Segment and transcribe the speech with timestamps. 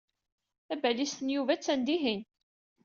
[0.67, 2.21] Tabalizt n Yuba attan dihin.